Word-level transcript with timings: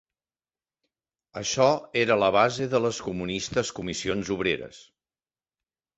Això 1.41 1.67
era 2.03 2.17
la 2.23 2.31
base 2.37 2.69
de 2.73 2.81
les 2.87 3.03
comunistes 3.11 3.73
Comissions 3.81 4.33
Obreres. 4.37 4.85